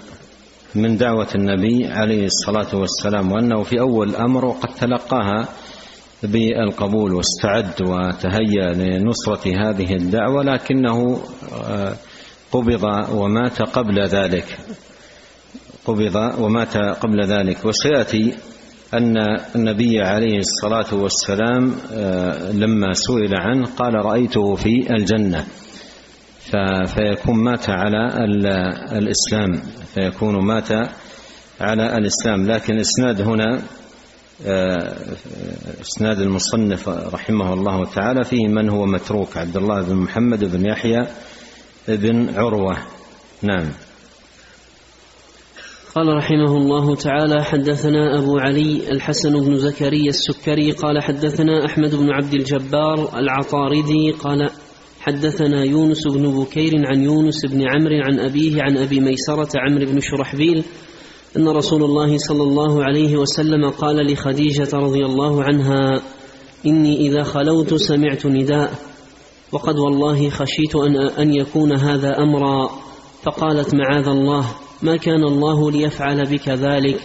[0.76, 5.48] من دعوة النبي عليه الصلاة والسلام وأنه في أول الأمر وقد تلقاها
[6.24, 11.20] بالقبول واستعد وتهيأ لنصرة هذه الدعوة لكنه
[11.54, 11.94] آه،
[12.52, 12.84] قبض
[13.14, 14.58] ومات قبل ذلك.
[15.86, 17.66] قبض ومات قبل ذلك.
[17.66, 18.34] وسيأتي
[18.94, 19.18] أن
[19.56, 25.46] النبي عليه الصلاة والسلام آه، لما سئل عنه قال رأيته في الجنة.
[26.86, 28.08] فيكون مات على
[28.92, 29.62] الإسلام
[29.94, 30.72] فيكون مات
[31.62, 32.52] على الإسلام.
[32.52, 33.62] لكن إسناد هنا
[34.46, 34.96] آه،
[35.82, 41.08] إسناد المصنف رحمه الله تعالى فيه من هو متروك عبد الله بن محمد بن يحيى
[41.88, 42.78] بن عروة.
[43.42, 43.70] نعم.
[45.96, 52.12] قال رحمه الله تعالى حدثنا أبو علي الحسن بن زكريا السكري قال حدثنا أحمد بن
[52.12, 54.50] عبد الجبار العطاردي قال
[55.06, 60.00] حدثنا يونس بن بكير عن يونس بن عمرو عن أبيه عن أبي ميسرة عمرو بن
[60.00, 60.64] شرحبيل
[61.38, 66.02] أن رسول الله صلى الله عليه وسلم قال لخديجة رضي الله عنها
[66.66, 68.74] إني إذا خلوت سمعت نداء
[69.52, 72.70] وقد والله خشيت أن, أن يكون هذا أمرا.
[73.24, 74.46] فقالت معاذ الله
[74.82, 77.00] ما كان الله ليفعل بك ذلك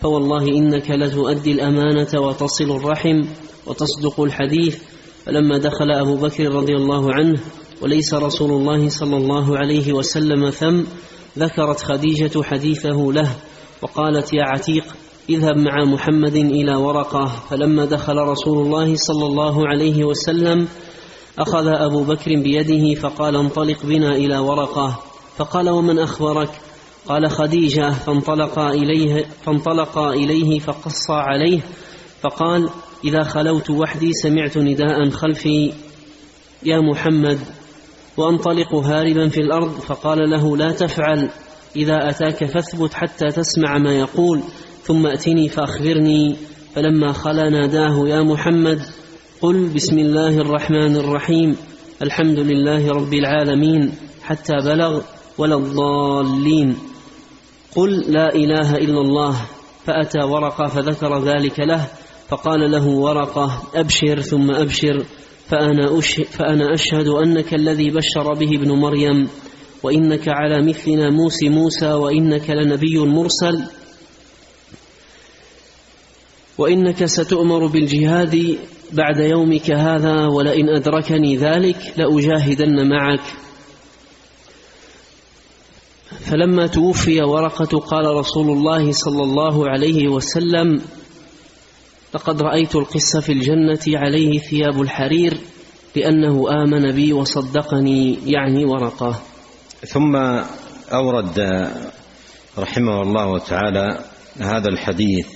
[0.00, 3.22] فوالله إنك لتؤدي الأمانة وتصل الرحم
[3.66, 4.78] وتصدق الحديث
[5.26, 7.40] فلما دخل أبو بكر رضي الله عنه
[7.82, 10.82] وليس رسول الله صلى الله عليه وسلم ثم
[11.38, 13.36] ذكرت خديجة حديثه له
[13.82, 14.84] وقالت يا عتيق
[15.30, 17.26] اذهب مع محمد إلى ورقة.
[17.50, 20.68] فلما دخل رسول الله صلى الله عليه وسلم
[21.38, 24.98] أخذ أبو بكر بيده فقال انطلق بنا إلى ورقة.
[25.36, 26.50] فقال ومن أخبرك؟
[27.06, 27.90] قال خديجة.
[27.90, 31.60] فانطلقا إليه, فانطلقا إليه فقص عليه
[32.20, 32.68] فقال
[33.04, 35.72] إذا خلوت وحدي سمعت نداء خلفي
[36.62, 37.38] يا محمد
[38.16, 41.28] وأنطلق هاربا في الأرض فقال له لا تفعل
[41.76, 44.40] إذا أتاك فاثبت حتى تسمع ما يقول
[44.82, 46.36] ثم أتني فأخبرني
[46.74, 48.80] فلما خلا ناداه يا محمد
[49.42, 51.56] قل بسم الله الرحمن الرحيم
[52.02, 55.00] الحمد لله رب العالمين حتى بلغ
[55.38, 56.76] ولا الضالين.
[57.76, 59.36] قل لا إله إلا الله
[59.86, 61.86] فأتى ورقة فذكر ذلك له
[62.32, 65.04] فقال له ورقة أبشر ثم أبشر
[65.48, 69.28] فأنا, فأنا أشهد أنك الذي بشر به ابن مريم
[69.82, 73.64] وإنك على مثل ناموس موسى وإنك لنبي مرسل.
[76.58, 78.58] وإنك ستؤمر بالجهاد
[78.92, 83.26] بعد يومك هذا ولئن أدركني ذلك لأجاهدن معك.
[86.30, 90.80] فلما توفي ورقة قال رسول الله صلى الله عليه وسلم
[92.14, 95.38] لقد رأيت القس في الجنة عليه ثياب الحرير
[95.96, 99.22] لأنه آمن بي وصدقني يعني ورقة
[99.86, 100.16] ثم
[100.92, 101.68] أورد
[102.58, 104.04] رحمه الله تعالى
[104.40, 105.26] هذا الحديث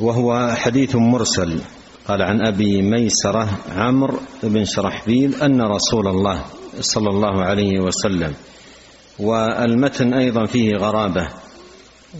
[0.00, 1.60] وهو حديث مرسل.
[2.08, 6.44] قال عن أبي ميسرة عمرو بن شرحبيل أن رسول الله
[6.80, 8.34] صلى الله عليه وسلم
[9.18, 11.28] والمتن أيضا فيه غرابة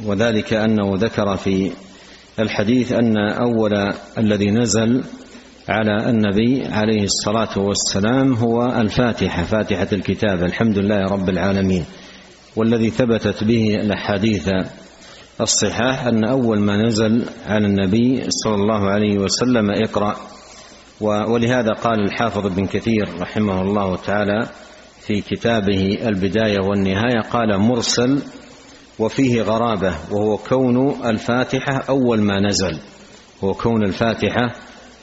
[0.05, 1.73] وذلك أنه ذكر في
[2.39, 5.05] الحديث أن أول الذي نزل
[5.69, 11.85] على النبي عليه الصلاة والسلام هو الفاتحة فاتحة الكتاب الحمد لله رب العالمين.
[12.57, 14.49] والذي ثبتت به الأحاديث
[15.41, 20.17] الصحاح أن أول ما نزل على النبي صلى الله عليه وسلم اقرأ.
[21.01, 24.47] ولهذا قال الحافظ ابن كثير رحمه الله تعالى
[25.07, 28.23] في كتابه البداية والنهاية قال مرسل
[29.01, 32.79] وفيه غرابة وهو كون الفاتحة أول ما نزل.
[33.45, 34.55] هو كون الفاتحة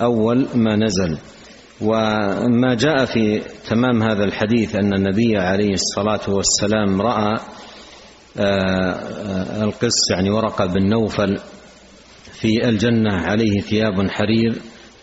[0.02, 1.18] أول ما نزل.
[1.82, 7.40] وما جاء في تمام هذا الحديث أن النبي عليه الصلاة والسلام رأى
[8.40, 11.40] آه، القس يعني ورقة بن نوفل
[12.34, 14.56] في الجنة عليه ثياب حرير.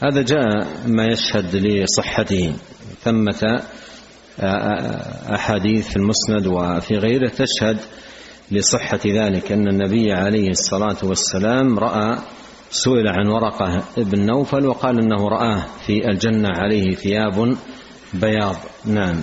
[0.03, 2.53] هذا جاء ما يشهد لصحته.
[3.03, 3.62] ثمة
[5.34, 7.78] أحاديث في المسند وفي غيره تشهد
[8.51, 12.18] لصحة ذلك أن النبي عليه الصلاة والسلام رأى
[12.70, 17.57] سئل عن ورقة ابن نوفل وقال أنه رآه في الجنة عليه ثياب
[18.14, 19.22] بياض نعم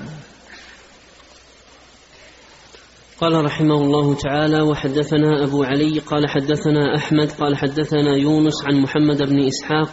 [3.22, 9.18] قال رحمه الله تعالى وحدثنا أبو علي قال حدثنا أحمد قال حدثنا يونس عن محمد
[9.18, 9.90] بن إسحاق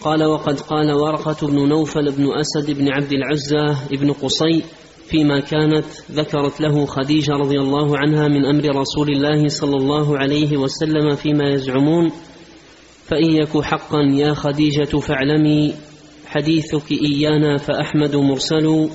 [0.00, 4.62] قال وقد قال ورقة بن نوفل بن أسد بن عبد العزة بن قصي
[5.10, 10.56] فيما كانت ذكرت له خديجة رضي الله عنها من أمر رسول الله صلى الله عليه
[10.56, 12.10] وسلم فيما يزعمون
[13.06, 15.74] فإن يك حقا يا خديجة فاعلمي
[16.26, 18.88] حديثك إيانا فأحمد مرسل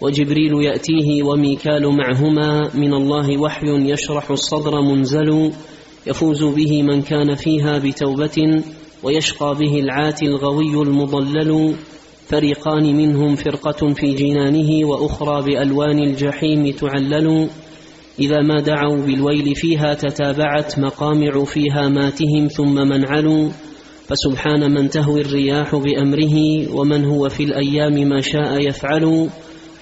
[0.00, 5.52] وجبريل يأتيه وميكال معهما من الله وحي يشرح الصدر منزل
[6.06, 8.62] يفوز به من كان فيها بتوبة
[9.02, 11.74] ويشقى به العاتي الغوي المضلل
[12.30, 17.48] فريقان منهم فرقة في جنانه وأخرى بألوان الجحيم تعلل.
[18.18, 23.50] إذا ما دعوا بالويل فيها تتابعت مقامع فيها ماتهم ثم منعلوا
[24.06, 29.28] فسبحان من تهوي الرياح بأمره ومن هو في الأيام ما شاء يفعل.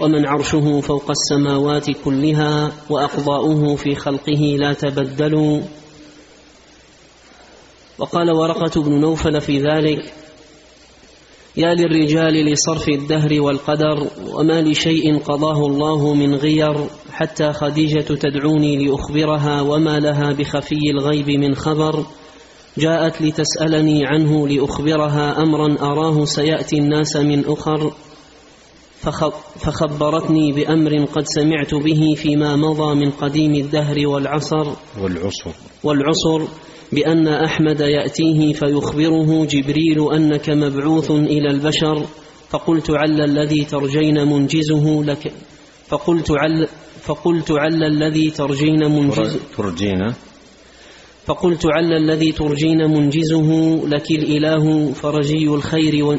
[0.01, 5.62] ومن عرشه فوق السماوات كلها وأقضاؤه في خلقه لا تبدل.
[7.99, 10.12] وقال ورقة بن نوفل في ذلك
[11.59, 19.61] يا للرجال لصرف الدهر والقدر وما لشيء قضاه الله من غير حتى خديجة تدعوني لأخبرها
[19.61, 22.04] وما لها بخفي الغيب من خبر.
[22.78, 27.92] جاءت لتسألني عنه لأخبرها أمرا أراه سيأتي الناس من أخر.
[29.59, 34.66] فخبرتني بأمر قد سمعت به فيما مضى من قديم الدهر والعصر.
[35.02, 35.50] والعصر.
[35.84, 36.42] والعصر.
[36.93, 42.07] بأن أحمد يأتيه فيخبره جبريل أنك مبعوث إلى البشر
[42.51, 45.32] فقلت عل الذي ترجين منجزه لك
[45.89, 46.68] فقلت عل
[47.03, 50.12] فقلت عل الذي ترجين منجزه ترجين.
[51.26, 56.18] فقلت عل الذي ترجين منجزه لك الإله فرجي الخير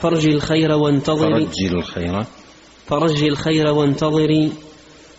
[0.00, 2.24] فرجي الخير وانتظري فرجي الخير.
[2.86, 4.52] فرجي الخير وانتظري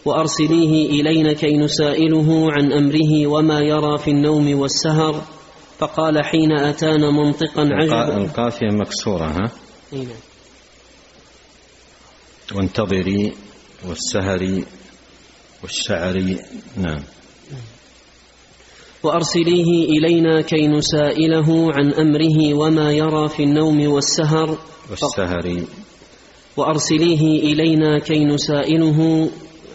[0.08, 5.24] وأرسليه إلينا كي نسائله عن أمره وما يرى في النوم والسهر.
[5.80, 8.18] فقال حين أتانا منطقا عجبا.
[8.18, 9.52] القافية مكسورة ها؟
[9.92, 10.06] نعم.
[12.56, 13.34] وانتظري
[13.88, 14.64] والسهر
[15.64, 16.36] والشعر
[16.78, 17.04] نعم.
[19.04, 24.58] وأرسليه إلينا كي نسائله عن أمره وما يرى في النوم والسهر.
[24.90, 25.64] والسهر.
[26.58, 29.30] وأرسليه إلينا كي نسائله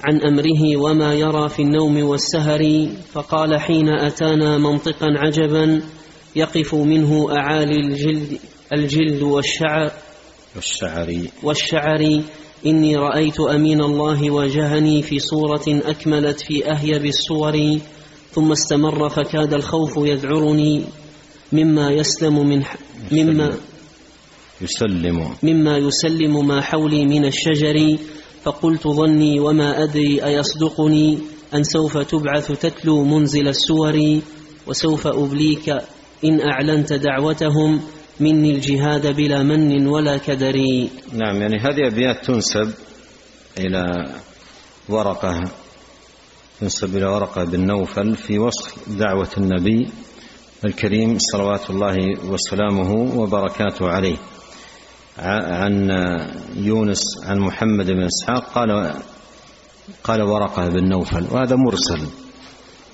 [0.05, 5.83] عن أمره وما يرى في النوم والسهر فقال حين أتانا منطقا عجبا
[6.37, 8.39] يقف منه أعالي الجلد
[8.73, 9.91] الجلد والشعر.
[10.57, 11.17] والشعر.
[11.43, 12.23] والشعر
[12.67, 17.79] إني رأيت أمين الله واجهني في صورة أكملت في أهيب الصور
[18.33, 20.85] ثم استمر فكاد الخوف يذعرني
[21.53, 22.63] مما يسلم من
[23.13, 23.57] مما
[24.61, 25.35] يسلم.
[25.43, 27.99] مما يسلم ما حولي من الشجر.
[28.45, 31.19] فقلت ظني وما أدري أيصدقني
[31.55, 34.21] أن سوف تبعث تتلو منزل السور
[34.67, 35.69] وسوف أبليك
[36.25, 37.81] إن أعلنت دعوتهم
[38.21, 40.57] مني الجهاد بلا من ولا كدر.
[41.13, 42.73] نعم يعني هذه أبيات تنسب
[43.59, 44.15] إلى
[44.89, 45.41] ورقة
[46.61, 49.89] تنسب إلى ورقة بن نوفل في وصف دعوة النبي
[50.65, 51.97] الكريم صلوات الله
[52.31, 54.17] وسلامه وبركاته عليه.
[55.19, 55.91] عن
[56.57, 58.95] يونس عن محمد بن إسحاق قال
[60.05, 62.07] قال ورقة بن نوفل وهذا مرسل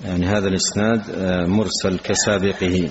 [0.05, 1.01] يعني هذا الإسناد
[1.49, 2.89] مرسل كسابقه.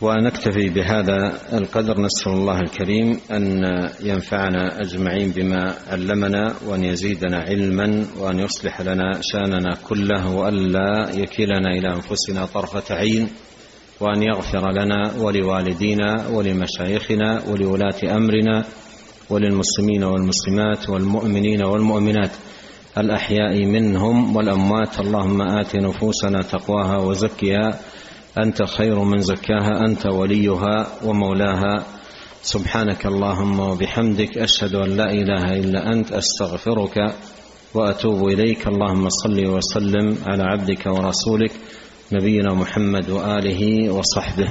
[0.00, 3.62] ونكتفي بهذا القدر نسأل الله الكريم أن
[4.00, 11.94] ينفعنا أجمعين بما علمنا وأن يزيدنا علما وأن يصلح لنا شأننا كله والا يكلنا إلى
[11.94, 13.28] أنفسنا طرفة عين.
[14.00, 18.64] وأن يغفر لنا ولوالدينا ولمشايخنا ولولاة أمرنا
[19.30, 22.30] وللمسلمين والمسلمات والمؤمنين والمؤمنات
[22.98, 25.00] الأحياء منهم والأموات.
[25.00, 27.78] اللهم آت نفوسنا تقواها وزكها.
[28.38, 31.84] أنت خير من زكاها أنت وليها ومولاها.
[32.42, 37.14] سبحانك اللهم وبحمدك أشهد أن لا إله إلا أنت أستغفرك
[37.74, 38.66] وأتوب إليك.
[38.66, 41.52] اللهم صل وسلم على عبدك ورسولك.
[42.12, 44.48] نبينا محمد وآله وصحبه.